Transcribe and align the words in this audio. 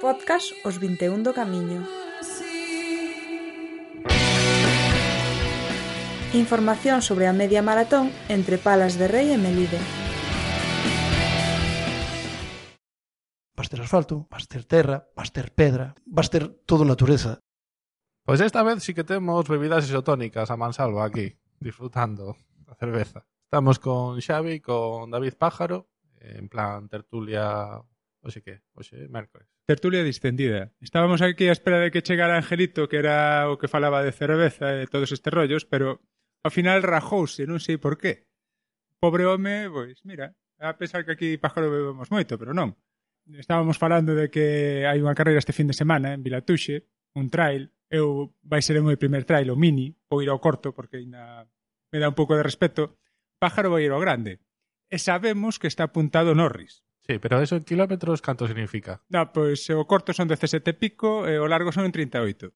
Podcast 0.00 0.50
Os 0.66 0.82
21 0.82 1.22
do 1.22 1.30
Camiño. 1.30 1.86
Información 6.34 6.98
sobre 6.98 7.30
a 7.30 7.32
media 7.32 7.62
maratón 7.62 8.10
entre 8.26 8.58
Palas 8.58 8.98
de 8.98 9.06
Rei 9.06 9.30
e 9.30 9.38
Melide. 9.38 9.78
Vas 13.54 13.70
ter 13.70 13.78
asfalto, 13.86 14.26
vas 14.34 14.50
ter 14.50 14.66
terra, 14.66 15.06
vas 15.14 15.30
ter 15.30 15.54
pedra, 15.54 15.94
vas 16.02 16.26
ter 16.26 16.50
todo 16.66 16.82
natureza. 16.82 17.38
Pois 18.26 18.42
esta 18.42 18.66
vez 18.66 18.82
sí 18.82 18.98
que 18.98 19.06
temos 19.06 19.46
bebidas 19.46 19.86
isotónicas 19.86 20.50
a 20.50 20.58
mansalva 20.58 21.06
aquí, 21.06 21.38
disfrutando 21.62 22.34
a 22.66 22.74
cerveza. 22.74 23.22
Estamos 23.52 23.78
con 23.78 24.18
Xavi, 24.18 24.60
con 24.60 25.10
David 25.10 25.34
Pájaro, 25.34 25.90
en 26.20 26.48
plan 26.48 26.88
tertulia, 26.88 27.84
oxe 28.24 28.40
que, 28.40 28.64
oxe, 28.72 29.12
mércores. 29.12 29.46
Tertulia 29.68 30.02
distendida. 30.02 30.72
Estábamos 30.80 31.20
aquí 31.20 31.48
a 31.48 31.52
espera 31.52 31.76
de 31.76 31.90
que 31.90 32.00
chegara 32.00 32.40
Angelito, 32.40 32.88
que 32.88 32.96
era 32.96 33.52
o 33.52 33.60
que 33.60 33.68
falaba 33.68 34.00
de 34.00 34.16
cerveza 34.16 34.80
e 34.80 34.88
todos 34.88 35.12
estes 35.12 35.28
rollos, 35.28 35.68
pero 35.68 36.00
ao 36.40 36.48
final 36.48 36.80
rajouse, 36.80 37.44
non 37.44 37.60
sei 37.60 37.76
por 37.76 38.00
qué. 38.00 38.24
Pobre 38.96 39.28
home, 39.28 39.68
pois, 39.68 40.00
mira, 40.08 40.32
a 40.56 40.80
pesar 40.80 41.04
que 41.04 41.12
aquí 41.12 41.36
Pájaro 41.36 41.68
bebemos 41.68 42.08
moito, 42.08 42.40
pero 42.40 42.56
non. 42.56 42.72
Estábamos 43.36 43.76
falando 43.76 44.16
de 44.16 44.32
que 44.32 44.88
hai 44.88 45.04
unha 45.04 45.12
carreira 45.12 45.44
este 45.44 45.52
fin 45.52 45.68
de 45.68 45.76
semana 45.76 46.16
en 46.16 46.24
Vilatuxe, 46.24 46.88
un 47.20 47.28
trail, 47.28 47.68
eu 47.92 48.32
vai 48.48 48.64
ser 48.64 48.80
o 48.80 48.86
meu 48.88 48.96
primer 48.96 49.28
trail, 49.28 49.52
o 49.52 49.60
mini, 49.60 49.92
vou 50.08 50.24
ir 50.24 50.32
ao 50.32 50.40
corto 50.40 50.72
porque 50.72 51.04
ainda 51.04 51.44
me 51.92 52.00
dá 52.00 52.08
un 52.08 52.16
pouco 52.16 52.32
de 52.32 52.40
respeto, 52.40 52.96
pájaro 53.42 53.74
vai 53.74 53.82
ir 53.82 53.90
ao 53.90 53.98
grande. 53.98 54.38
E 54.86 55.02
sabemos 55.02 55.58
que 55.58 55.66
está 55.66 55.90
apuntado 55.90 56.38
Norris. 56.38 56.86
Sí, 57.02 57.18
pero 57.18 57.42
eso 57.42 57.58
en 57.58 57.66
kilómetros 57.66 58.22
canto 58.22 58.46
significa? 58.46 59.02
Na, 59.10 59.34
pois 59.34 59.66
eh, 59.66 59.74
o 59.74 59.82
corto 59.90 60.14
son 60.14 60.30
17 60.30 60.70
pico 60.78 61.26
e 61.26 61.42
o 61.42 61.50
largo 61.50 61.74
son 61.74 61.82
en 61.82 61.90
38. 61.90 62.54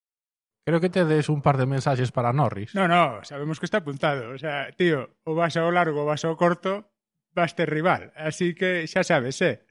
Creo 0.62 0.78
que 0.78 0.90
te 0.90 1.02
des 1.02 1.26
un 1.26 1.42
par 1.42 1.58
de 1.58 1.66
mensaxes 1.66 2.14
para 2.14 2.30
Norris. 2.30 2.74
No, 2.74 2.86
no, 2.86 3.22
sabemos 3.26 3.58
que 3.58 3.66
está 3.66 3.82
apuntado. 3.82 4.30
O 4.30 4.38
sea, 4.38 4.70
tío, 4.78 5.10
o 5.26 5.34
vas 5.34 5.58
ao 5.58 5.74
largo 5.74 6.06
ou 6.06 6.06
vas 6.06 6.22
ao 6.22 6.38
corto, 6.38 6.86
vas 7.34 7.58
ter 7.58 7.66
rival. 7.66 8.14
Así 8.14 8.54
que 8.54 8.86
xa 8.86 9.02
sabes, 9.02 9.42
eh. 9.42 9.66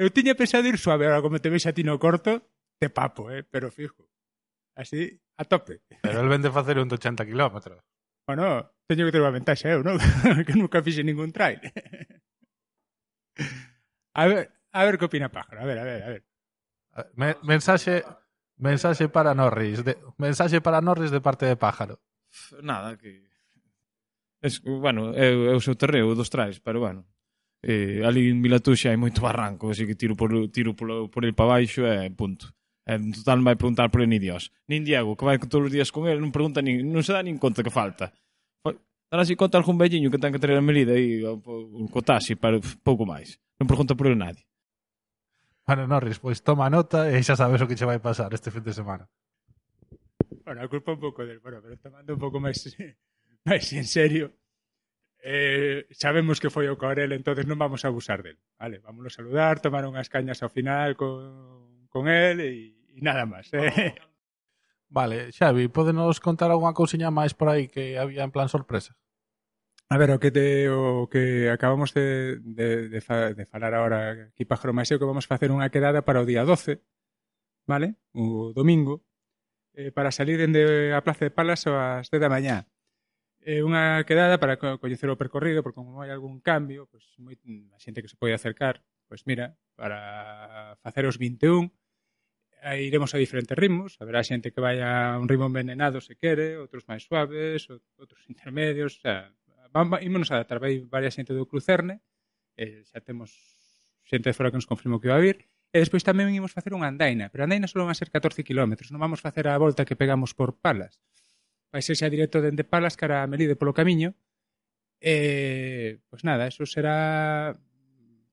Eu 0.00 0.08
tiña 0.08 0.32
pensado 0.32 0.64
ir 0.64 0.80
suave, 0.80 1.04
ahora 1.04 1.20
como 1.20 1.42
te 1.42 1.52
veis 1.52 1.68
a 1.68 1.76
ti 1.76 1.84
no 1.84 2.00
corto, 2.00 2.48
te 2.80 2.88
papo, 2.88 3.28
eh, 3.28 3.44
pero 3.44 3.68
fijo. 3.68 4.08
Así, 4.78 5.20
a 5.36 5.44
tope. 5.44 5.84
Pero 6.00 6.20
el 6.22 6.28
vende 6.30 6.48
facer 6.54 6.78
un 6.78 6.88
80 6.88 7.26
km 7.26 7.82
bueno, 8.28 8.68
teño 8.84 9.08
que 9.08 9.12
ter 9.16 9.24
unha 9.24 9.32
ventaxa 9.32 9.72
eu, 9.72 9.80
non? 9.80 9.96
que 10.46 10.52
nunca 10.52 10.84
fixe 10.84 11.00
ningún 11.00 11.32
trail. 11.32 11.64
a 14.12 14.22
ver, 14.28 14.52
a 14.68 14.80
ver 14.84 15.00
que 15.00 15.08
opina 15.08 15.32
Pájaro, 15.32 15.64
a 15.64 15.64
ver, 15.64 15.78
a 15.80 15.84
ver, 15.88 16.00
a 16.04 16.08
ver. 16.12 16.22
Me, 17.16 17.40
mensaxe 17.40 18.04
mensaxe 18.60 19.08
para 19.08 19.32
Norris, 19.32 19.80
de, 19.80 19.96
mensaxe 20.20 20.60
para 20.60 20.84
Norris 20.84 21.08
de 21.08 21.24
parte 21.24 21.48
de 21.48 21.56
Pájaro. 21.56 22.04
Nada, 22.60 23.00
que 23.00 23.24
es, 24.44 24.60
bueno, 24.60 25.16
é, 25.16 25.32
é 25.32 25.54
o 25.56 25.64
seu 25.64 25.72
terreo 25.72 26.12
dos 26.12 26.28
trails, 26.28 26.60
pero 26.60 26.84
bueno. 26.84 27.08
Eh, 27.64 28.04
ali 28.04 28.28
en 28.28 28.44
Vilatuxa 28.44 28.92
hai 28.92 29.00
moito 29.00 29.24
barranco, 29.24 29.72
así 29.72 29.88
que 29.88 29.96
tiro 29.96 30.14
por 30.14 30.30
tiro 30.52 30.76
por, 30.76 31.08
por 31.08 31.24
el 31.24 31.32
para 31.32 31.58
baixo 31.58 31.88
e 31.88 32.06
eh, 32.06 32.10
punto. 32.12 32.52
Eh, 32.88 32.96
total 33.20 33.44
non 33.44 33.52
vai 33.52 33.56
preguntar 33.60 33.92
por 33.92 34.00
ele 34.00 34.16
ni 34.16 34.18
Dios. 34.18 34.48
Nin 34.64 34.80
Diego, 34.80 35.12
que 35.12 35.28
vai 35.28 35.36
todos 35.36 35.68
os 35.68 35.72
días 35.72 35.92
con 35.92 36.08
ele, 36.08 36.16
non 36.24 36.32
pregunta 36.32 36.64
nin, 36.64 36.88
non 36.88 37.04
se 37.04 37.12
dá 37.12 37.20
nin 37.20 37.36
conta 37.36 37.60
que 37.60 37.68
falta. 37.68 38.16
Dará 39.08 39.22
así 39.22 39.36
conta 39.36 39.56
algún 39.56 39.80
velliño 39.80 40.10
que 40.12 40.20
ten 40.20 40.32
que 40.32 40.40
traer 40.40 40.60
a 40.60 40.64
Melida 40.64 40.92
e 40.92 41.24
o, 41.24 41.40
o, 41.40 41.84
o 41.84 42.36
para 42.40 42.60
pouco 42.84 43.08
máis. 43.08 43.40
Non 43.56 43.68
pregunta 43.68 43.96
por 43.96 44.08
ele 44.08 44.20
nadie. 44.20 44.44
Bueno, 45.64 45.84
Norris, 45.84 46.20
pois 46.20 46.40
toma 46.40 46.68
nota 46.68 47.12
e 47.12 47.20
xa 47.24 47.36
sabes 47.36 47.60
o 47.60 47.68
que 47.68 47.76
che 47.76 47.88
vai 47.88 48.00
pasar 48.00 48.32
este 48.32 48.48
fin 48.48 48.64
de 48.64 48.72
semana. 48.72 49.04
Bueno, 50.44 50.64
a 50.64 50.68
culpa 50.68 50.96
un 50.96 51.00
pouco 51.00 51.24
del, 51.24 51.40
bueno, 51.40 51.60
pero 51.60 51.76
tomando 51.76 52.08
un 52.16 52.20
pouco 52.20 52.40
máis 52.40 52.64
máis 53.48 53.68
en 53.72 53.84
serio. 53.84 54.32
Eh, 55.20 55.84
sabemos 55.92 56.40
que 56.40 56.48
foi 56.48 56.68
o 56.72 56.80
Corel, 56.80 57.12
entonces 57.12 57.44
non 57.44 57.60
vamos 57.60 57.84
a 57.84 57.92
abusar 57.92 58.20
del. 58.20 58.40
Vale, 58.60 58.80
vámonos 58.80 59.12
a 59.12 59.24
saludar, 59.24 59.60
tomar 59.60 59.84
unhas 59.88 60.12
cañas 60.12 60.40
ao 60.44 60.52
final 60.52 60.96
con, 60.96 61.88
con 61.88 62.08
él 62.08 62.44
e 62.44 62.77
nada 63.06 63.26
máis. 63.26 63.48
Eh? 63.52 63.94
Vale, 64.90 65.32
Xavi, 65.32 65.68
podenos 65.68 66.16
contar 66.20 66.48
algunha 66.50 66.72
cousiña 66.72 67.12
máis 67.12 67.36
por 67.36 67.52
aí 67.52 67.68
que 67.68 68.00
había 68.00 68.24
en 68.24 68.32
plan 68.32 68.48
sorpresa? 68.48 68.96
A 69.90 69.96
ver, 69.96 70.10
o 70.12 70.20
que 70.20 70.30
te, 70.30 70.68
o 70.68 71.08
que 71.08 71.48
acabamos 71.48 71.92
de, 71.92 72.40
de, 72.40 72.88
de, 72.88 73.00
fa, 73.00 73.32
de 73.32 73.44
falar 73.46 73.72
agora 73.72 74.32
aquí 74.32 74.44
Pájaro 74.44 74.76
Máis 74.76 74.88
que 74.88 75.00
vamos 75.00 75.28
facer 75.28 75.52
unha 75.52 75.68
quedada 75.72 76.04
para 76.04 76.20
o 76.20 76.28
día 76.28 76.44
12, 76.44 76.80
vale? 77.68 77.96
O 78.12 78.52
domingo, 78.52 79.04
eh, 79.76 79.92
para 79.92 80.12
salir 80.12 80.40
dende 80.40 80.92
a 80.92 81.00
Plaza 81.04 81.28
de 81.28 81.32
Palas 81.32 81.64
ás 81.68 82.08
10 82.08 82.20
da 82.20 82.32
mañá. 82.32 82.68
Eh, 83.44 83.64
unha 83.64 84.04
quedada 84.04 84.36
para 84.36 84.60
co 84.60 84.76
coñecer 84.76 85.08
o 85.08 85.20
percorrido, 85.20 85.64
porque 85.64 85.80
como 85.80 86.04
hai 86.04 86.12
algún 86.12 86.40
cambio, 86.44 86.84
pois 86.88 87.04
pues, 87.16 87.20
moi, 87.20 87.36
a 87.72 87.78
xente 87.80 88.04
que 88.04 88.12
se 88.12 88.20
pode 88.20 88.36
acercar, 88.36 88.84
pois 89.08 89.24
pues 89.24 89.28
mira, 89.28 89.56
para 89.72 90.76
facer 90.84 91.08
os 91.08 91.16
21 91.16 91.72
iremos 92.78 93.14
a 93.14 93.18
diferentes 93.18 93.56
ritmos, 93.56 93.96
haberá 94.00 94.22
xente 94.22 94.52
que 94.52 94.60
vaya 94.60 95.14
a 95.14 95.18
un 95.18 95.28
ritmo 95.28 95.46
envenenado 95.46 96.00
se 96.00 96.16
quere, 96.16 96.58
outros 96.58 96.84
máis 96.90 97.06
suaves, 97.06 97.70
outros 97.96 98.22
intermedios, 98.26 98.98
o 98.98 99.00
sea, 99.00 99.30
vamos, 99.70 100.02
ímonos 100.02 100.30
a 100.30 100.40
adaptar, 100.40 100.58
vai 100.58 100.82
varias 100.82 101.14
xente 101.14 101.32
do 101.32 101.46
Crucerne, 101.46 102.02
eh, 102.58 102.82
xa 102.84 103.00
temos 103.00 103.30
xente 104.04 104.30
de 104.30 104.36
fora 104.36 104.50
que 104.50 104.58
nos 104.58 104.68
confirmou 104.68 104.98
que 104.98 105.08
vai 105.08 105.18
a 105.20 105.24
vir, 105.24 105.38
e 105.70 105.78
despois 105.78 106.02
tamén 106.02 106.32
ímos 106.32 106.56
facer 106.56 106.72
unha 106.72 106.88
andaina, 106.88 107.28
pero 107.28 107.44
a 107.44 107.46
andaina 107.46 107.68
só 107.68 107.78
van 107.78 107.92
a 107.92 107.98
ser 107.98 108.08
14 108.08 108.42
km, 108.42 108.74
non 108.90 109.02
vamos 109.02 109.20
facer 109.20 109.46
a 109.46 109.60
volta 109.60 109.84
que 109.84 109.98
pegamos 109.98 110.32
por 110.32 110.56
Palas, 110.58 110.98
vai 111.70 111.84
ser 111.84 111.94
xa 111.94 112.08
directo 112.08 112.40
dende 112.40 112.64
Palas 112.64 112.96
cara 112.96 113.22
a 113.22 113.28
Melide 113.30 113.54
polo 113.54 113.76
camiño, 113.76 114.16
e, 114.98 115.14
eh, 115.14 115.90
pois 116.08 116.24
nada, 116.24 116.48
eso 116.48 116.64
será, 116.66 117.54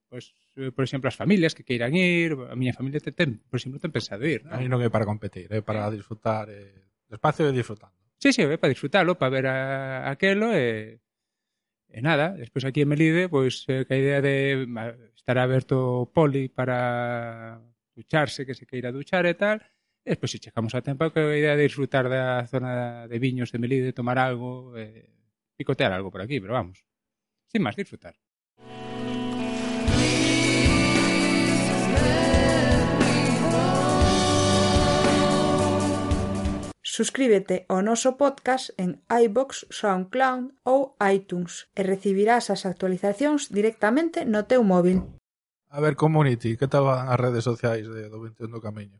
pois, 0.09 0.33
Eh, 0.55 0.71
por 0.71 0.83
exemplo, 0.83 1.07
as 1.11 1.15
familias 1.19 1.51
que 1.51 1.67
queiran 1.67 1.91
ir, 1.95 2.31
a 2.31 2.55
miña 2.55 2.71
familia 2.71 3.03
te 3.03 3.11
ten, 3.11 3.43
por 3.51 3.59
exemplo, 3.59 3.79
ten 3.79 3.91
pensado 3.91 4.23
ir. 4.23 4.47
Non? 4.47 4.55
A 4.55 4.63
non 4.63 4.79
é 4.79 4.87
para 4.87 5.03
competir, 5.03 5.51
é 5.51 5.59
para 5.59 5.91
disfrutar, 5.91 6.47
eh, 6.47 7.11
o 7.11 7.15
espacio 7.19 7.43
é 7.47 7.51
disfrutando. 7.51 7.91
Sí, 8.15 8.31
sí, 8.31 8.41
é 8.47 8.55
para 8.55 8.71
disfrutalo, 8.71 9.19
para 9.19 9.33
ver 9.35 9.45
a, 9.51 10.09
aquelo 10.09 10.55
e... 10.55 10.99
E 11.95 12.03
nada, 12.03 12.35
despois 12.35 12.67
aquí 12.67 12.83
en 12.83 12.91
Melide, 12.91 13.31
pois 13.31 13.63
eh, 13.71 13.87
que 13.87 13.93
a 13.95 13.99
idea 13.99 14.19
de 14.19 14.67
estar 15.15 15.37
aberto 15.39 16.03
o 16.03 16.11
poli 16.11 16.51
para 16.51 17.59
ducharse, 17.95 18.43
que 18.43 18.55
se 18.55 18.67
queira 18.67 18.91
duchar 18.91 19.23
e 19.27 19.35
tal, 19.35 19.63
e 20.03 20.11
despois 20.11 20.31
se 20.31 20.43
chegamos 20.43 20.75
a 20.75 20.83
tempo 20.83 21.07
que 21.11 21.19
a 21.23 21.35
idea 21.35 21.55
de 21.55 21.67
disfrutar 21.67 22.07
da 22.11 22.43
zona 22.51 23.07
de 23.07 23.17
viños 23.19 23.51
de 23.51 23.59
Melide, 23.59 23.95
tomar 23.95 24.19
algo, 24.19 24.75
e, 24.75 25.07
picotear 25.55 25.91
algo 25.95 26.11
por 26.11 26.19
aquí, 26.19 26.39
pero 26.39 26.55
vamos, 26.55 26.83
sin 27.47 27.63
máis, 27.63 27.79
disfrutar. 27.79 28.15
Suscríbete 36.95 37.67
ao 37.67 37.83
noso 37.83 38.15
podcast 38.15 38.71
en 38.79 39.03
iVoox, 39.11 39.67
Soundcloud 39.67 40.55
ou 40.63 40.95
iTunes 41.03 41.67
e 41.75 41.83
recibirás 41.83 42.47
as 42.47 42.63
actualizacións 42.63 43.51
directamente 43.51 44.23
no 44.23 44.47
teu 44.47 44.63
móbil. 44.63 45.03
A 45.75 45.83
ver, 45.83 45.99
community, 45.99 46.55
que 46.55 46.71
tal 46.71 46.87
van 46.87 47.11
as 47.11 47.19
redes 47.19 47.43
sociais 47.43 47.83
de, 47.83 48.07
do 48.07 48.23
21 48.23 48.47
do 48.47 48.63
Camiño? 48.63 48.95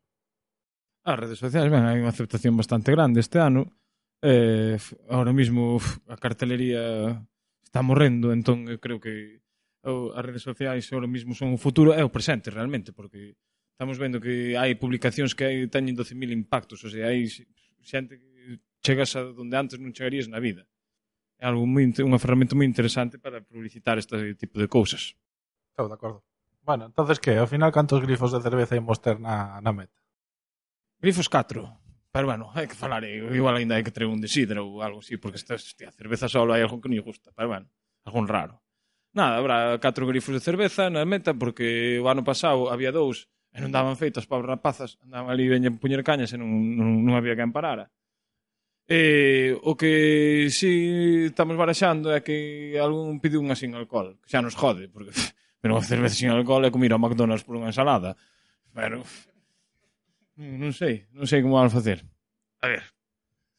As 1.08 1.16
redes 1.16 1.40
sociais, 1.40 1.72
ben, 1.72 1.88
hai 1.88 2.04
unha 2.04 2.12
aceptación 2.12 2.60
bastante 2.60 2.92
grande 2.92 3.24
este 3.24 3.40
ano. 3.40 3.72
Eh, 4.20 4.76
ahora 5.08 5.32
mismo 5.32 5.80
uf, 5.80 6.04
a 6.12 6.20
cartelería 6.20 7.16
está 7.64 7.80
morrendo, 7.80 8.36
entón 8.36 8.68
eu 8.68 8.76
creo 8.76 9.00
que 9.00 9.40
as 9.88 10.20
redes 10.20 10.44
sociais 10.44 10.84
ahora 10.92 11.08
mismo 11.08 11.32
son 11.32 11.56
o 11.56 11.62
futuro, 11.64 11.96
é 11.96 12.04
o 12.04 12.12
presente 12.12 12.52
realmente, 12.52 12.92
porque 12.92 13.40
estamos 13.72 13.96
vendo 13.96 14.20
que 14.20 14.60
hai 14.60 14.76
publicacións 14.76 15.32
que 15.32 15.48
hai, 15.48 15.56
teñen 15.72 15.96
12.000 15.96 16.36
impactos, 16.36 16.84
o 16.84 16.92
sea, 16.92 17.08
hai 17.08 17.24
xente 17.86 18.18
que 18.20 18.60
chegas 18.82 19.16
a 19.16 19.22
donde 19.32 19.56
antes 19.56 19.78
non 19.78 19.94
chegarías 19.94 20.28
na 20.28 20.42
vida. 20.42 20.66
É 21.40 21.46
algo 21.46 21.64
moi 21.70 21.86
unha 21.88 22.22
ferramenta 22.22 22.58
moi 22.58 22.66
interesante 22.66 23.22
para 23.22 23.46
publicitar 23.46 23.96
este 24.02 24.36
tipo 24.36 24.58
de 24.58 24.68
cousas. 24.68 25.14
Estou 25.72 25.88
de 25.88 25.96
acordo. 25.96 26.26
Bueno, 26.66 26.90
entonces 26.90 27.22
que, 27.22 27.38
ao 27.38 27.46
final 27.46 27.70
cantos 27.70 28.02
grifos 28.02 28.34
de 28.34 28.42
cerveza 28.42 28.74
imos 28.74 28.98
ter 28.98 29.22
na, 29.22 29.62
na 29.62 29.72
meta? 29.72 29.94
Grifos 30.98 31.30
4. 31.30 31.62
Pero 32.16 32.26
bueno, 32.26 32.50
hai 32.56 32.66
que 32.66 32.80
falar, 32.80 33.04
eh, 33.04 33.20
igual 33.36 33.60
ainda 33.60 33.76
hai 33.76 33.84
que 33.84 33.92
traer 33.92 34.10
un 34.10 34.24
de 34.24 34.32
sidra 34.32 34.64
ou 34.64 34.80
algo 34.80 35.04
así, 35.04 35.20
porque 35.20 35.36
esta 35.36 35.60
hostia, 35.60 35.92
cerveza 35.92 36.32
solo 36.32 36.56
hai 36.56 36.64
algo 36.64 36.80
que 36.80 36.90
non 36.90 37.04
gusta, 37.04 37.30
pero 37.36 37.52
bueno, 37.52 37.68
algún 38.08 38.26
raro. 38.26 38.64
Nada, 39.12 39.38
habrá 39.38 39.78
4 39.78 40.08
grifos 40.08 40.32
de 40.32 40.40
cerveza 40.40 40.88
na 40.90 41.04
meta, 41.04 41.36
porque 41.36 42.00
o 42.00 42.08
ano 42.08 42.24
pasado 42.24 42.72
había 42.72 42.96
dous 42.96 43.28
E 43.56 43.64
non 43.64 43.72
daban 43.72 43.96
feito 43.96 44.20
as 44.20 44.28
pobres 44.28 44.52
rapazas, 44.52 45.00
andaban 45.00 45.32
ali 45.32 45.48
veñen 45.48 45.80
puñer 45.80 46.04
cañas 46.04 46.36
e 46.36 46.38
non, 46.38 46.52
non, 46.76 47.08
non 47.08 47.16
había 47.16 47.40
quen 47.40 47.56
parara. 47.56 47.88
E 48.84 49.56
o 49.64 49.80
que 49.80 50.52
si 50.52 51.32
estamos 51.32 51.56
baraxando 51.56 52.12
é 52.12 52.20
que 52.20 52.76
algún 52.76 53.24
pide 53.24 53.40
unha 53.40 53.56
sin 53.56 53.72
alcohol, 53.72 54.20
que 54.20 54.28
xa 54.28 54.44
nos 54.44 54.60
jode, 54.60 54.92
porque 54.92 55.16
pero 55.64 55.80
unha 55.80 55.88
cerveza 55.88 56.20
sin 56.20 56.36
alcohol 56.36 56.68
é 56.68 56.70
comer 56.70 56.92
ao 56.92 57.00
McDonald's 57.00 57.48
por 57.48 57.56
unha 57.56 57.72
ensalada. 57.72 58.20
Pero 58.76 59.08
non 60.36 60.76
sei, 60.76 61.08
non 61.16 61.24
sei 61.24 61.40
como 61.40 61.56
van 61.56 61.72
facer. 61.72 62.04
A 62.60 62.68
ver. 62.68 62.84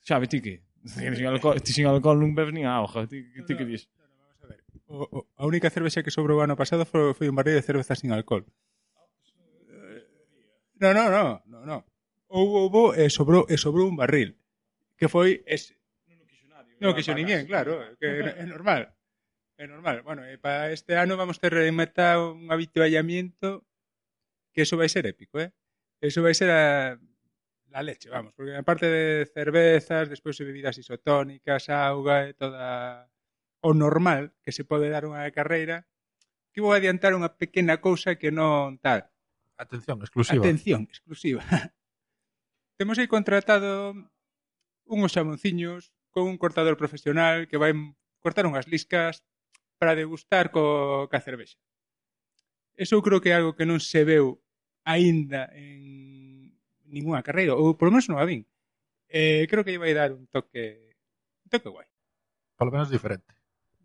Xavi, 0.04 0.28
ti 0.28 0.44
que? 0.44 0.54
Sin 0.84 1.24
alcohol, 1.24 1.56
ti 1.64 1.72
sin 1.72 1.88
alcohol 1.88 2.20
non 2.20 2.36
bebes 2.36 2.52
nin 2.52 2.68
a 2.68 2.84
hoja, 2.84 3.08
ti, 3.08 3.24
ti 3.48 3.52
que 3.56 3.64
dis? 3.64 3.88
O, 4.86 5.02
o, 5.02 5.18
a 5.40 5.42
única 5.48 5.72
cervexa 5.72 6.04
que 6.04 6.12
sobrou 6.12 6.38
ano 6.44 6.54
pasado 6.54 6.84
foi, 6.84 7.16
foi 7.16 7.26
un 7.26 7.34
barril 7.34 7.58
de 7.58 7.64
cerveza 7.64 7.96
sin 7.96 8.12
alcohol. 8.12 8.44
No, 10.78 10.92
no, 10.92 11.08
no, 11.08 11.42
no, 11.46 11.66
no. 11.66 11.86
Houbo, 12.28 12.68
houbo 12.68 12.94
e 12.94 13.06
eh, 13.06 13.10
sobrou, 13.10 13.46
e 13.48 13.54
eh, 13.54 13.58
sobrou 13.58 13.88
un 13.88 13.96
barril. 13.96 14.36
Que 14.96 15.08
foi 15.08 15.44
ese. 15.46 15.78
Non 16.08 16.20
o 16.20 16.26
quixo 16.26 16.46
nadie. 16.48 16.74
Non 16.80 16.92
quixo 16.92 17.12
ninguén, 17.16 17.48
claro. 17.48 17.80
Que 17.96 18.20
é 18.20 18.44
normal. 18.44 18.92
É 19.56 19.64
normal. 19.64 20.04
Bueno, 20.04 20.20
e 20.28 20.36
para 20.36 20.68
este 20.68 21.00
ano 21.00 21.16
vamos 21.16 21.40
ter 21.40 21.56
en 21.56 21.72
meta 21.72 22.20
un 22.20 22.52
habituallamiento 22.52 23.64
que 24.52 24.68
eso 24.68 24.76
vai 24.76 24.88
ser 24.88 25.08
épico, 25.08 25.40
eh? 25.40 25.52
Eso 26.00 26.20
vai 26.20 26.36
ser 26.36 26.52
a, 26.52 27.00
a 27.72 27.82
leche, 27.82 28.08
vamos, 28.08 28.32
porque 28.36 28.56
aparte 28.56 28.84
de 28.84 29.24
cervezas, 29.32 30.08
despois 30.08 30.36
bebidas 30.40 30.76
isotónicas, 30.76 31.68
auga 31.68 32.28
e 32.28 32.36
toda 32.36 33.08
o 33.64 33.72
normal 33.72 34.32
que 34.44 34.52
se 34.52 34.64
pode 34.64 34.92
dar 34.92 35.08
unha 35.08 35.24
carreira, 35.32 35.88
que 36.52 36.60
vou 36.60 36.76
adiantar 36.76 37.16
unha 37.16 37.36
pequena 37.36 37.80
cousa 37.80 38.20
que 38.20 38.28
non 38.28 38.76
tal. 38.80 39.08
Atención 39.56 40.00
exclusiva. 40.00 40.44
Atención 40.44 40.82
exclusiva. 40.90 41.42
Temos 42.78 42.98
aí 42.98 43.08
contratado 43.08 43.96
unhos 44.84 45.12
xamonciños 45.16 45.96
con 46.12 46.28
un 46.28 46.36
cortador 46.36 46.76
profesional 46.76 47.48
que 47.48 47.56
vai 47.56 47.72
cortar 48.20 48.44
unhas 48.44 48.68
liscas 48.68 49.24
para 49.80 49.96
degustar 49.96 50.52
co 50.52 51.08
ca 51.08 51.24
cervexa. 51.24 51.56
Eso 52.76 53.00
creo 53.00 53.24
que 53.24 53.32
é 53.32 53.36
algo 53.40 53.56
que 53.56 53.64
non 53.64 53.80
se 53.80 54.04
veu 54.04 54.44
aínda 54.84 55.48
en 55.56 56.52
ninguna 56.84 57.24
carreira, 57.24 57.56
ou 57.56 57.74
polo 57.74 57.90
menos 57.96 58.12
non 58.12 58.20
a 58.20 58.28
vin. 58.28 58.44
Eh, 59.08 59.48
creo 59.48 59.64
que 59.64 59.72
lle 59.72 59.82
vai 59.82 59.96
dar 59.96 60.12
un 60.12 60.28
toque 60.28 60.92
un 61.44 61.48
toque 61.48 61.72
guai. 61.72 61.88
Polo 62.60 62.72
menos 62.72 62.92
diferente. 62.92 63.32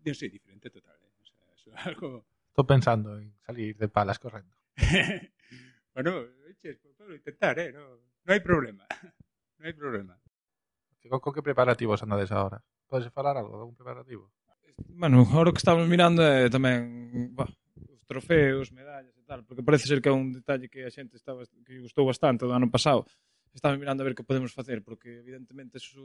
Non 0.04 0.12
sei, 0.12 0.28
diferente 0.28 0.68
total. 0.68 1.00
Eh? 1.00 1.12
O 1.16 1.56
sea, 1.56 1.72
é 1.72 1.88
algo... 1.88 2.28
Estou 2.52 2.68
pensando 2.68 3.16
en 3.16 3.32
salir 3.40 3.72
de 3.80 3.88
palas 3.88 4.20
correndo. 4.20 4.52
Bueno, 5.94 6.24
eches, 6.48 6.78
pues, 6.78 6.96
intentar, 7.16 7.58
¿eh? 7.58 7.72
No, 7.72 7.96
no, 8.24 8.32
hay 8.32 8.40
problema. 8.40 8.86
No 9.58 9.68
hay 9.68 9.74
problema. 9.74 10.20
¿Con, 11.08 11.20
con 11.20 11.32
qué 11.32 11.40
preparativos 11.40 12.02
andades 12.02 12.32
agora? 12.32 12.60
Podes 12.88 13.12
falar 13.12 13.36
algo 13.36 13.50
de 13.50 13.60
algún 13.60 13.76
preparativo? 13.76 14.32
Bueno, 14.88 15.24
ahora 15.30 15.50
o 15.50 15.52
que 15.54 15.62
estamos 15.62 15.86
mirando 15.86 16.18
é 16.22 16.46
eh, 16.46 16.50
tamén 16.50 17.30
bah, 17.30 17.46
os 17.46 18.02
trofeos, 18.10 18.74
medallas 18.74 19.14
e 19.14 19.22
tal, 19.22 19.46
porque 19.46 19.62
parece 19.62 19.86
ser 19.86 20.02
que 20.02 20.10
é 20.10 20.14
un 20.14 20.34
detalle 20.34 20.66
que 20.66 20.82
a 20.82 20.90
xente 20.90 21.14
estaba, 21.14 21.46
que 21.46 21.78
gustou 21.78 22.04
bastante 22.08 22.42
do 22.42 22.50
ano 22.50 22.66
pasado. 22.74 23.06
Estamos 23.54 23.78
mirando 23.78 24.02
a 24.02 24.06
ver 24.08 24.16
que 24.16 24.26
podemos 24.26 24.50
facer, 24.50 24.82
porque 24.82 25.22
evidentemente 25.22 25.78
eso 25.78 26.02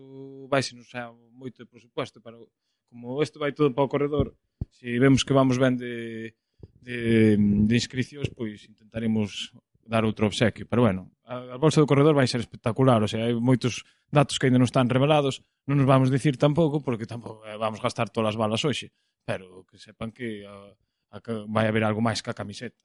vai 0.52 0.62
se 0.62 0.76
nos 0.76 0.86
xa 0.86 1.10
moito 1.34 1.64
de 1.64 1.70
presupuesto, 1.70 2.22
para, 2.22 2.38
como 2.92 3.18
isto 3.24 3.42
vai 3.42 3.58
todo 3.58 3.74
para 3.74 3.88
o 3.88 3.92
corredor, 3.92 4.38
se 4.70 5.00
vemos 5.00 5.26
que 5.26 5.34
vamos 5.34 5.58
ben 5.58 5.80
de, 5.80 6.36
de, 6.84 7.36
de 7.40 7.74
inscricións, 7.74 8.30
pois 8.30 8.68
intentaremos 8.68 9.52
dar 9.88 10.04
outro 10.04 10.28
obsequio, 10.28 10.68
pero 10.68 10.84
bueno, 10.84 11.12
a, 11.24 11.56
a 11.56 11.58
bolsa 11.58 11.80
do 11.80 11.88
corredor 11.88 12.14
vai 12.14 12.28
ser 12.28 12.44
espectacular, 12.44 13.00
o 13.00 13.08
sea, 13.08 13.24
hai 13.24 13.34
moitos 13.36 13.88
datos 14.12 14.36
que 14.38 14.48
aínda 14.48 14.60
non 14.60 14.68
están 14.68 14.92
revelados, 14.92 15.42
non 15.68 15.80
nos 15.80 15.88
vamos 15.88 16.12
dicir 16.12 16.36
tampouco 16.36 16.84
porque 16.84 17.08
tampouco 17.08 17.44
eh, 17.48 17.56
vamos 17.56 17.80
gastar 17.80 18.12
todas 18.12 18.36
as 18.36 18.40
balas 18.40 18.64
hoxe, 18.64 18.92
pero 19.24 19.64
que 19.68 19.80
sepan 19.80 20.12
que 20.12 20.44
a, 20.44 20.76
a, 21.16 21.20
vai 21.48 21.68
haber 21.68 21.88
algo 21.88 22.04
máis 22.04 22.20
que 22.20 22.32
a 22.32 22.38
camiseta. 22.38 22.78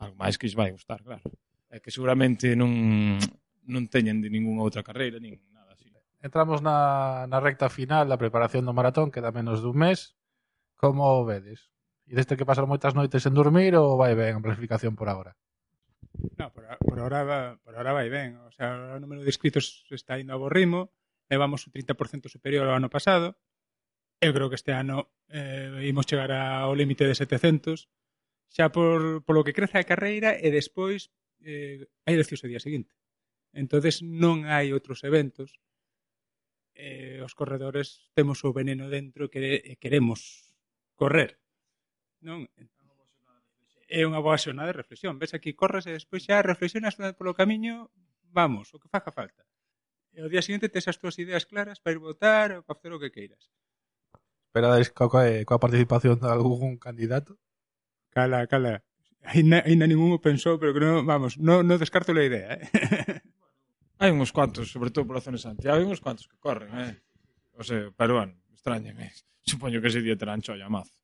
Algo 0.00 0.16
máis 0.18 0.40
que 0.40 0.48
lles 0.48 0.58
vai 0.58 0.72
gustar, 0.72 1.04
claro. 1.04 1.22
É 1.70 1.78
que 1.78 1.92
seguramente 1.92 2.56
non 2.56 3.20
non 3.64 3.88
teñen 3.88 4.20
de 4.20 4.28
ningunha 4.28 4.64
outra 4.64 4.84
carreira, 4.84 5.16
nin 5.20 5.40
nada 5.52 5.72
así. 5.72 5.88
Entramos 6.24 6.60
na, 6.60 7.24
na 7.28 7.38
recta 7.40 7.68
final 7.68 8.08
da 8.08 8.20
preparación 8.20 8.64
do 8.64 8.76
maratón, 8.76 9.12
queda 9.12 9.32
menos 9.32 9.60
dun 9.64 9.76
mes. 9.76 10.16
Como 10.76 11.24
vedes? 11.24 11.72
E 12.04 12.12
deste 12.12 12.36
que 12.36 12.44
pasaron 12.44 12.68
moitas 12.68 12.92
noites 12.92 13.24
en 13.24 13.32
dormir 13.32 13.72
ou 13.80 13.96
vai 13.96 14.12
ben 14.12 14.36
a 14.36 14.44
planificación 14.44 14.92
por 14.92 15.08
agora? 15.08 15.32
No, 16.38 16.52
por, 16.52 16.64
por, 16.78 16.98
ahora, 17.00 17.24
va, 17.24 17.40
por 17.62 17.74
ahora 17.76 17.92
vai 17.92 18.08
ben. 18.08 18.36
O 18.44 18.52
sea, 18.52 18.96
o 18.96 19.00
número 19.00 19.22
de 19.22 19.30
inscritos 19.30 19.86
está 19.90 20.18
indo 20.18 20.32
a 20.34 20.40
bo 20.40 20.48
ritmo. 20.48 20.90
Eh, 21.28 21.34
Levamos 21.34 21.66
un 21.66 21.72
30% 21.72 22.28
superior 22.28 22.68
ao 22.68 22.76
ano 22.76 22.92
pasado. 22.92 23.38
Eu 24.20 24.32
creo 24.32 24.48
que 24.48 24.58
este 24.60 24.72
ano 24.72 25.10
eh, 25.28 25.88
imos 25.88 26.06
chegar 26.06 26.30
ao 26.32 26.76
límite 26.76 27.04
de 27.08 27.14
700 27.16 27.88
xa 28.54 28.70
por, 28.70 29.24
polo 29.26 29.42
que 29.42 29.56
crece 29.56 29.78
a 29.78 29.88
carreira 29.88 30.38
e 30.38 30.48
despois 30.54 31.10
eh, 31.42 31.90
hai 32.06 32.14
eleccións 32.14 32.44
o 32.44 32.50
día 32.50 32.62
seguinte. 32.62 32.94
entonces 33.54 34.02
non 34.02 34.44
hai 34.50 34.74
outros 34.74 35.06
eventos. 35.06 35.58
Eh, 36.74 37.22
os 37.22 37.38
corredores 37.38 38.10
temos 38.18 38.42
o 38.42 38.50
veneno 38.50 38.90
dentro 38.90 39.30
que 39.30 39.78
queremos 39.78 40.50
correr. 40.98 41.38
Non? 42.18 42.50
é 43.94 44.02
unha 44.02 44.18
boa 44.18 44.34
xornada 44.34 44.74
de 44.74 44.78
reflexión. 44.82 45.22
Ves 45.22 45.38
aquí, 45.38 45.54
corres 45.54 45.86
e 45.86 45.94
despois 45.94 46.26
xa 46.26 46.42
reflexionas 46.42 46.98
polo 47.14 47.38
camiño, 47.38 47.94
vamos, 48.34 48.74
o 48.74 48.82
que 48.82 48.90
faja 48.90 49.14
falta. 49.14 49.46
E 50.10 50.18
o 50.18 50.30
día 50.30 50.42
seguinte 50.42 50.66
tes 50.66 50.90
as 50.90 50.98
túas 50.98 51.14
ideas 51.22 51.46
claras 51.46 51.78
para 51.78 51.94
ir 51.94 52.02
votar 52.02 52.58
ou 52.58 52.66
para 52.66 52.74
facer 52.74 52.90
o 52.90 52.98
que 52.98 53.14
queiras. 53.14 53.54
Esperades 54.50 54.90
coa, 54.90 55.10
coa, 55.10 55.24
eh, 55.30 55.46
coa 55.46 55.62
participación 55.62 56.18
de 56.18 56.26
algún 56.26 56.74
candidato? 56.82 57.38
Cala, 58.10 58.46
cala. 58.50 58.82
Ainda, 59.22 59.62
ainda 59.62 59.86
o 59.86 60.18
pensou, 60.18 60.58
pero 60.58 60.74
que 60.74 60.82
non, 60.82 61.06
vamos, 61.06 61.38
non 61.38 61.62
no 61.62 61.78
descarto 61.78 62.10
a 62.10 62.22
idea. 62.22 62.58
Eh? 62.58 62.66
Hai 64.02 64.10
uns 64.10 64.34
cuantos, 64.34 64.74
sobre 64.74 64.90
todo 64.90 65.06
pola 65.06 65.22
zona 65.22 65.38
de 65.38 65.46
Santiago, 65.46 65.78
hai 65.78 65.86
uns 65.86 66.02
cuantos 66.02 66.26
que 66.26 66.34
corren, 66.36 66.74
eh? 66.74 66.98
O 67.54 67.62
sea, 67.62 67.94
peruano, 67.94 68.34
extrañame. 68.50 69.06
Eh. 69.06 69.12
Supoño 69.46 69.78
que 69.78 69.86
ese 69.86 70.02
día 70.02 70.18
terán 70.18 70.42
chollo 70.42 70.66
a 70.66 70.68
mazo. 70.68 71.03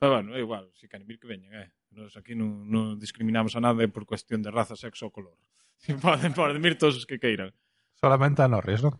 Pero 0.00 0.14
bueno, 0.14 0.34
é 0.34 0.40
igual, 0.40 0.72
se 0.72 0.88
queren 0.88 1.06
vir 1.06 1.20
que 1.20 1.28
veñen, 1.28 1.52
eh. 1.52 1.68
Nos 1.92 2.16
aquí 2.16 2.32
non, 2.32 2.64
non 2.72 2.96
discriminamos 2.96 3.52
a 3.52 3.60
nada 3.60 3.84
por 3.92 4.08
cuestión 4.08 4.40
de 4.40 4.48
raza, 4.48 4.72
sexo 4.72 5.12
ou 5.12 5.12
color. 5.12 5.36
Si 5.80 5.92
poden, 5.96 6.32
poden 6.36 6.60
vir 6.60 6.76
todos 6.76 6.96
os 6.96 7.04
que 7.04 7.20
queiran. 7.20 7.52
Solamente 8.00 8.40
a 8.40 8.48
Norris, 8.48 8.80
non? 8.80 8.96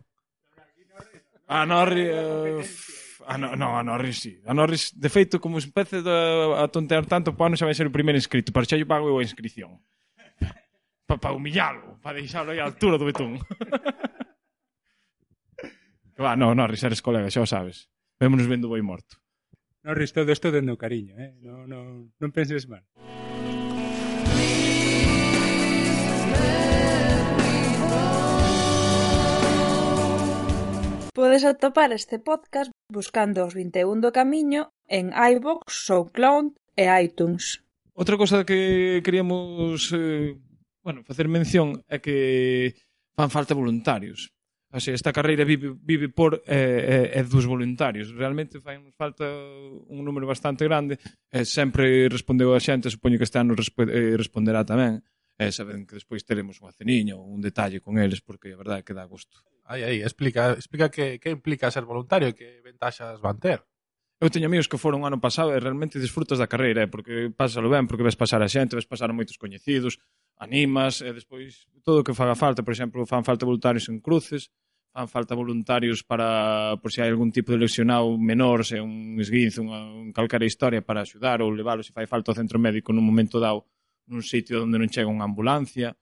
A 1.49 1.65
Norris... 1.65 2.09
Eh, 2.09 2.61
a 3.25 3.37
no, 3.37 3.53
no, 3.53 3.77
a 3.77 3.83
Norris 3.85 4.17
sí. 4.17 4.41
A 4.45 4.53
Norris, 4.53 4.93
de 4.97 5.09
feito, 5.09 5.41
como 5.41 5.61
se 5.61 5.69
empece 5.69 6.01
a 6.01 6.65
tontear 6.69 7.05
tanto, 7.05 7.37
po 7.37 7.45
ano 7.45 7.57
xa 7.57 7.69
vai 7.69 7.77
ser 7.77 7.85
o 7.89 7.93
primeiro 7.93 8.17
inscrito. 8.17 8.53
Para 8.53 8.65
xa 8.65 8.77
yo 8.77 8.85
pago 8.89 9.09
eu 9.09 9.17
a 9.17 9.25
inscripción. 9.25 9.81
Para 11.05 11.21
pa 11.21 11.33
humillalo, 11.33 12.01
para 12.01 12.17
deixalo 12.17 12.49
aí 12.53 12.61
a 12.61 12.65
altura 12.65 12.97
do 12.97 13.05
betún. 13.05 13.41
Va, 16.21 16.37
no, 16.37 16.53
Norris, 16.53 16.85
eres 16.85 17.01
colega, 17.01 17.29
xa 17.29 17.41
o 17.41 17.49
sabes. 17.49 17.89
Vémonos 18.21 18.45
vendo 18.45 18.69
boi 18.69 18.81
morto. 18.81 19.21
Norris, 19.83 20.13
todo 20.13 20.31
isto 20.31 20.51
dende 20.53 20.71
o 20.71 20.77
cariño, 20.77 21.17
eh? 21.17 21.33
non, 21.41 21.65
non, 21.65 22.13
non 22.21 22.29
penses 22.29 22.69
mal. 22.69 22.85
Podes 31.17 31.43
atopar 31.49 31.89
este 31.97 32.21
podcast 32.21 32.69
buscando 32.93 33.41
os 33.41 33.57
21 33.57 34.05
do 34.05 34.13
camiño 34.13 34.69
en 34.85 35.09
iVoox, 35.17 35.73
SoundCloud 35.73 36.53
e 36.77 36.85
iTunes. 37.01 37.65
Outra 37.97 38.21
cosa 38.21 38.45
que 38.45 39.01
queríamos 39.01 39.89
eh, 39.97 40.37
bueno, 40.85 41.01
facer 41.01 41.25
mención 41.25 41.81
é 41.89 41.97
que 41.97 42.77
fan 43.17 43.33
falta 43.33 43.57
voluntarios 43.57 44.29
Así, 44.71 44.91
esta 44.91 45.11
carreira 45.11 45.43
vive, 45.43 45.75
vive 45.83 46.07
por 46.07 46.43
eh, 46.47 47.11
eh, 47.13 47.19
eh, 47.19 47.23
dos 47.23 47.45
voluntarios. 47.45 48.15
Realmente 48.15 48.63
fai 48.63 48.79
falta 48.95 49.27
un 49.91 49.99
número 49.99 50.25
bastante 50.25 50.63
grande. 50.63 50.95
Eh, 51.27 51.43
sempre 51.43 52.07
respondeu 52.07 52.55
a 52.55 52.59
xente, 52.63 52.87
supoño 52.87 53.19
que 53.19 53.27
este 53.27 53.35
ano 53.35 53.51
resp 53.51 53.83
eh, 53.83 54.15
responderá 54.15 54.63
tamén. 54.63 55.03
Eh, 55.35 55.51
saben 55.51 55.83
que 55.83 55.99
despois 55.99 56.23
teremos 56.23 56.63
unha 56.63 56.71
ceniña 56.71 57.19
ou 57.19 57.27
un 57.27 57.43
detalle 57.43 57.83
con 57.83 57.99
eles, 57.99 58.23
porque 58.23 58.55
a 58.55 58.59
verdade 58.59 58.79
é 58.79 58.85
que 58.87 58.95
dá 58.95 59.03
gusto. 59.03 59.43
Aí, 59.67 59.83
aí, 59.83 59.99
explica, 60.07 60.55
explica 60.55 60.87
que, 60.87 61.19
que 61.19 61.35
implica 61.35 61.67
ser 61.67 61.83
voluntario 61.83 62.31
e 62.31 62.37
que 62.37 62.63
ventaxas 62.63 63.19
van 63.19 63.43
ter. 63.43 63.59
Eu 64.21 64.29
teño 64.29 64.45
amigos 64.45 64.69
que 64.69 64.77
foron 64.77 65.01
ano 65.01 65.17
pasado 65.17 65.49
e 65.49 65.57
realmente 65.57 65.97
disfrutas 65.97 66.37
da 66.37 66.45
carreira, 66.45 66.85
eh, 66.85 66.89
porque 66.93 67.33
pásalo 67.33 67.67
ben, 67.73 67.89
porque 67.89 68.05
ves 68.05 68.15
pasar 68.15 68.39
a 68.39 68.47
xente, 68.47 68.77
ves 68.77 68.85
pasar 68.85 69.09
a 69.09 69.17
moitos 69.17 69.35
coñecidos, 69.35 69.97
animas, 70.41 71.05
e 71.05 71.13
despois 71.13 71.69
todo 71.85 72.01
o 72.01 72.05
que 72.05 72.17
faga 72.17 72.33
falta, 72.33 72.65
por 72.65 72.73
exemplo, 72.73 73.05
fan 73.05 73.21
falta 73.21 73.45
voluntarios 73.45 73.85
en 73.93 74.01
cruces, 74.01 74.49
fan 74.89 75.05
falta 75.07 75.37
voluntarios 75.37 76.01
para, 76.01 76.75
por 76.81 76.89
se 76.89 77.05
hai 77.05 77.13
algún 77.13 77.29
tipo 77.29 77.53
de 77.53 77.61
lesionado 77.61 78.17
menor, 78.17 78.65
se 78.65 78.81
un 78.81 79.21
esguince, 79.21 79.61
unha, 79.61 79.85
un 79.93 80.09
calcara 80.09 80.43
historia 80.43 80.81
para 80.81 81.05
axudar 81.05 81.45
ou 81.45 81.53
leválo 81.53 81.85
se 81.85 81.93
fai 81.93 82.09
falta 82.09 82.33
ao 82.33 82.39
centro 82.41 82.57
médico 82.57 82.89
nun 82.89 83.05
momento 83.05 83.37
dado 83.37 83.69
nun 84.09 84.25
sitio 84.25 84.65
onde 84.65 84.81
non 84.81 84.89
chega 84.89 85.07
unha 85.13 85.29
ambulancia, 85.29 85.93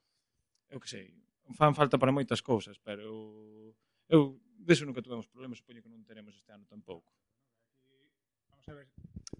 eu 0.72 0.80
que 0.80 0.88
sei, 0.88 1.12
fan 1.54 1.76
falta 1.76 2.00
para 2.00 2.16
moitas 2.16 2.40
cousas, 2.40 2.80
pero 2.80 3.76
eu 4.08 4.40
deso 4.56 4.88
nunca 4.88 5.04
tuvemos 5.04 5.28
problemas, 5.28 5.60
supoño 5.60 5.84
que 5.84 5.92
non 5.92 6.08
teremos 6.08 6.34
este 6.34 6.56
ano 6.56 6.64
tampouco. 6.64 7.12
A 8.70 8.74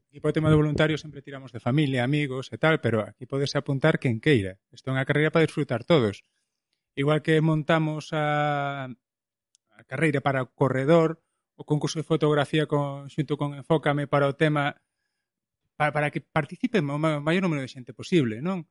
aquí 0.10 0.20
para 0.20 0.30
o 0.30 0.34
tema 0.34 0.50
de 0.50 0.58
voluntarios 0.58 1.02
sempre 1.02 1.22
tiramos 1.22 1.54
de 1.54 1.62
familia, 1.62 2.02
amigos 2.04 2.50
e 2.50 2.58
tal, 2.58 2.82
pero 2.82 3.06
aquí 3.06 3.30
podes 3.30 3.54
apuntar 3.54 4.02
quen 4.02 4.18
queira. 4.18 4.58
Isto 4.74 4.90
é 4.90 4.98
unha 4.98 5.06
carreira 5.06 5.30
para 5.30 5.46
disfrutar 5.46 5.86
todos. 5.86 6.26
Igual 6.98 7.22
que 7.22 7.38
montamos 7.38 8.10
a, 8.10 8.90
a 8.90 9.82
carreira 9.86 10.26
para 10.26 10.42
o 10.42 10.50
corredor, 10.50 11.22
o 11.54 11.64
concurso 11.64 12.02
de 12.02 12.10
fotografía 12.10 12.66
con, 12.66 13.06
xunto 13.14 13.38
con 13.38 13.54
Enfócame 13.54 14.10
para 14.10 14.26
o 14.26 14.34
tema 14.34 14.82
para, 15.78 15.94
para 15.94 16.10
que 16.10 16.26
participe 16.26 16.82
o 16.82 16.98
maior 16.98 17.44
número 17.46 17.62
de 17.62 17.70
xente 17.70 17.94
posible, 17.94 18.42
non? 18.42 18.66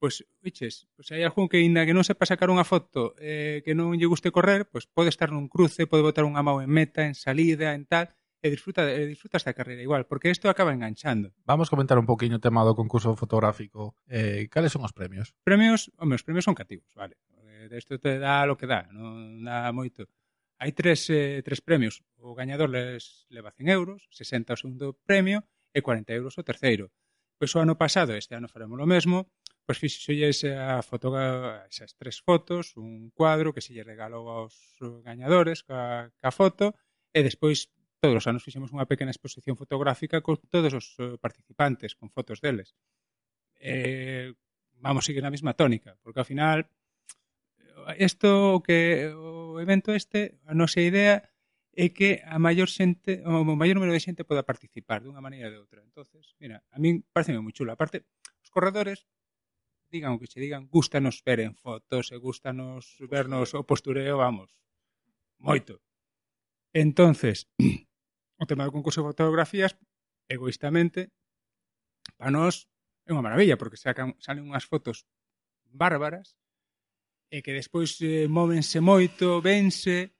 Pois, 0.00 0.24
viches, 0.40 0.88
pois 0.96 1.12
hai 1.12 1.28
algún 1.28 1.44
que 1.44 1.60
ainda 1.60 1.84
que 1.84 1.92
non 1.92 2.08
sepa 2.08 2.24
sacar 2.24 2.48
unha 2.48 2.64
foto 2.64 3.12
eh, 3.20 3.60
que 3.60 3.76
non 3.76 3.92
lle 4.00 4.08
guste 4.08 4.32
correr, 4.32 4.64
pois 4.64 4.88
pode 4.88 5.12
estar 5.12 5.28
nun 5.28 5.44
cruce, 5.44 5.84
pode 5.84 6.00
botar 6.00 6.24
unha 6.24 6.40
mão 6.40 6.64
en 6.64 6.72
meta, 6.72 7.04
en 7.04 7.12
salida, 7.12 7.76
en 7.76 7.84
tal, 7.84 8.08
e 8.42 8.48
disfruta, 8.48 8.88
e 8.88 9.04
disfruta 9.04 9.36
esta 9.36 9.52
carreira 9.52 9.82
igual, 9.84 10.08
porque 10.08 10.32
isto 10.32 10.48
acaba 10.48 10.72
enganchando. 10.72 11.32
Vamos 11.44 11.68
comentar 11.68 12.00
un 12.00 12.08
poquinho 12.08 12.40
o 12.40 12.42
tema 12.42 12.64
do 12.64 12.72
concurso 12.72 13.12
fotográfico. 13.12 13.94
Eh, 14.08 14.48
cales 14.48 14.72
son 14.72 14.84
os 14.84 14.96
premios? 14.96 15.36
Premios, 15.44 15.92
home, 16.00 16.16
os 16.16 16.24
premios 16.24 16.48
son 16.48 16.56
cativos, 16.56 16.88
vale. 16.96 17.20
Eh, 17.44 17.68
isto 17.76 18.00
te 18.00 18.16
dá 18.18 18.48
lo 18.48 18.56
que 18.56 18.64
dá, 18.64 18.88
non 18.88 19.44
dá 19.44 19.68
moito. 19.76 20.08
Hai 20.56 20.72
tres, 20.72 21.08
eh, 21.12 21.44
tres 21.44 21.60
premios. 21.60 22.00
O 22.16 22.32
gañador 22.32 22.72
les 22.72 23.28
leva 23.28 23.52
100 23.52 23.68
euros, 23.68 24.08
60 24.08 24.56
o 24.56 24.60
segundo 24.60 24.86
premio 25.04 25.44
e 25.76 25.84
40 25.84 26.12
euros 26.16 26.36
o 26.40 26.42
terceiro. 26.44 26.88
Pois 27.36 27.52
o 27.56 27.60
ano 27.60 27.76
pasado, 27.76 28.16
este 28.16 28.32
ano 28.36 28.48
faremos 28.48 28.80
o 28.80 28.88
mesmo, 28.88 29.28
pois 29.68 29.80
fixolles 29.80 30.44
a 30.48 30.80
foto, 30.80 31.12
esas 31.68 31.96
tres 31.96 32.20
fotos, 32.20 32.76
un 32.76 33.12
cuadro 33.12 33.52
que 33.52 33.64
se 33.64 33.72
lle 33.72 33.84
regalou 33.84 34.28
aos 34.28 34.76
gañadores 35.04 35.64
ca, 35.64 36.12
ca 36.20 36.32
foto, 36.32 36.76
e 37.16 37.20
despois 37.24 37.72
todos 38.00 38.16
os 38.16 38.26
anos 38.26 38.42
fixemos 38.42 38.72
unha 38.72 38.88
pequena 38.88 39.12
exposición 39.12 39.54
fotográfica 39.60 40.24
con 40.24 40.40
todos 40.48 40.72
os 40.72 40.96
eh, 40.98 41.20
participantes, 41.20 41.94
con 41.94 42.08
fotos 42.08 42.40
deles. 42.40 42.74
Eh, 43.60 44.32
vamos 44.80 45.04
seguir 45.04 45.20
na 45.20 45.30
mesma 45.30 45.52
tónica, 45.52 46.00
porque 46.00 46.20
ao 46.24 46.28
final 46.28 46.64
isto 47.98 48.62
que 48.66 49.12
o 49.14 49.60
evento 49.60 49.92
este, 49.92 50.40
a 50.46 50.54
nosa 50.54 50.80
idea 50.80 51.28
é 51.72 51.94
que 51.94 52.20
a 52.26 52.36
maior 52.42 52.68
xente, 52.68 53.22
o 53.24 53.56
maior 53.56 53.78
número 53.78 53.94
de 53.94 54.02
xente 54.02 54.26
poda 54.26 54.42
participar 54.42 55.00
dunha 55.00 55.22
maneira 55.22 55.48
ou 55.48 55.52
de 55.54 55.60
outra. 55.62 55.80
Entonces, 55.86 56.34
mira, 56.42 56.64
a 56.74 56.78
min 56.82 57.06
parece 57.14 57.32
moi 57.38 57.54
chulo. 57.54 57.72
Aparte, 57.72 58.04
os 58.42 58.50
corredores 58.50 59.06
digan 59.90 60.14
o 60.14 60.20
que 60.20 60.30
se 60.30 60.38
digan, 60.38 60.66
gustanos 60.70 61.22
ver 61.26 61.40
en 61.42 61.54
fotos 61.54 62.14
e 62.14 62.16
gustanos 62.18 62.98
vernos 63.10 63.54
o 63.54 63.66
postureo, 63.66 64.18
vamos, 64.22 64.54
moito. 65.38 65.82
Entonces, 66.72 67.50
o 68.40 68.48
tema 68.48 68.64
do 68.64 68.72
concurso 68.72 69.04
de 69.04 69.12
fotografías, 69.12 69.76
egoístamente, 70.24 71.12
para 72.16 72.32
nós 72.32 72.66
é 73.04 73.12
unha 73.12 73.20
maravilla, 73.20 73.60
porque 73.60 73.76
sacan, 73.76 74.16
salen 74.16 74.48
unhas 74.48 74.64
fotos 74.64 75.04
bárbaras, 75.68 76.40
e 77.30 77.44
que 77.44 77.52
despois 77.54 78.00
eh, 78.02 78.26
móvense 78.26 78.80
moito, 78.80 79.38
vense, 79.44 80.16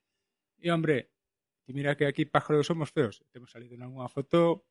e 0.60 0.68
hombre, 0.68 1.10
ti 1.64 1.72
mira 1.72 1.96
que 1.96 2.06
aquí 2.06 2.28
pájaros 2.28 2.68
somos 2.68 2.92
feos, 2.92 3.24
temos 3.32 3.50
salido 3.50 3.74
en 3.74 3.88
unha 3.88 4.06
foto 4.06 4.68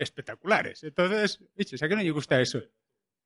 espectaculares. 0.00 0.82
Entonces, 0.82 1.38
bicho, 1.52 1.76
xa 1.76 1.86
que 1.86 1.94
non 1.94 2.02
lle 2.02 2.16
gusta 2.16 2.40
eso. 2.40 2.64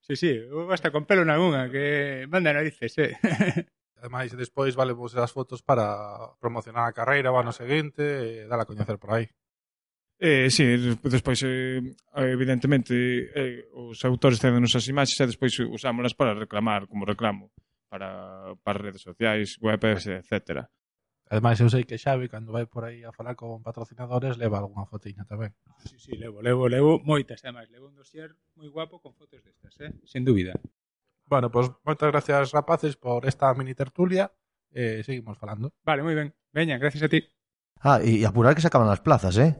Sí, 0.04 0.18
sí, 0.18 0.36
basta 0.68 0.92
con 0.92 1.08
pelo 1.08 1.24
nalgúna, 1.24 1.70
que 1.70 2.26
manda 2.28 2.52
narices, 2.52 2.92
eh. 2.98 3.14
Ademais, 3.96 4.36
despois 4.36 4.76
valemos 4.76 5.16
as 5.16 5.32
fotos 5.32 5.64
para 5.64 6.36
promocionar 6.36 6.84
a 6.84 6.92
carreira 6.92 7.32
o 7.32 7.40
ano 7.40 7.56
seguinte 7.56 8.04
e 8.04 8.44
dar 8.44 8.60
a 8.60 8.68
coñecer 8.68 9.00
por 9.00 9.16
aí. 9.16 9.32
Eh, 10.18 10.48
sí, 10.48 10.64
despois 11.02 11.42
eh, 11.42 11.82
evidentemente 12.14 12.94
eh, 13.34 13.66
os 13.74 13.98
autores 14.06 14.38
ceden 14.38 14.62
as 14.62 14.86
imaxes 14.86 15.18
e 15.20 15.26
despois 15.26 15.58
usámolas 15.58 16.14
para 16.14 16.38
reclamar 16.38 16.86
como 16.86 17.04
reclamo 17.04 17.50
para, 17.90 18.54
para 18.62 18.78
redes 18.78 19.02
sociais, 19.02 19.58
webs, 19.60 20.06
etc. 20.06 20.66
Ademais, 21.30 21.58
eu 21.58 21.70
sei 21.72 21.82
que 21.82 21.98
Xavi, 21.98 22.28
cando 22.28 22.52
vai 22.52 22.66
por 22.66 22.84
aí 22.84 23.02
a 23.02 23.10
falar 23.10 23.34
con 23.34 23.62
patrocinadores, 23.64 24.36
leva 24.36 24.60
algunha 24.60 24.86
fotiña 24.86 25.24
tamén. 25.24 25.56
Sí, 25.82 25.98
sí, 25.98 26.12
levo, 26.14 26.38
levo, 26.44 26.68
levo 26.68 27.02
moitas, 27.02 27.42
ademais. 27.42 27.66
Levo 27.72 27.90
un 27.90 27.96
dossier 27.96 28.30
moi 28.54 28.68
guapo 28.70 29.00
con 29.00 29.16
fotos 29.18 29.42
destas, 29.42 29.74
eh? 29.82 29.90
Sen 30.06 30.22
dúbida. 30.22 30.54
Bueno, 31.26 31.48
pois 31.50 31.72
pues, 31.72 31.80
moitas 31.82 32.12
gracias, 32.12 32.52
rapaces, 32.52 32.94
por 32.94 33.26
esta 33.26 33.50
mini 33.56 33.74
tertulia. 33.74 34.30
Eh, 34.70 35.02
seguimos 35.02 35.40
falando. 35.40 35.72
Vale, 35.82 36.04
moi 36.04 36.14
ben. 36.14 36.30
Veña, 36.52 36.78
gracias 36.78 37.02
a 37.02 37.10
ti. 37.10 37.24
Ah, 37.80 37.98
e 38.04 38.22
apurar 38.22 38.54
que 38.54 38.62
se 38.62 38.68
acaban 38.68 38.92
as 38.92 39.00
plazas, 39.00 39.34
eh? 39.40 39.58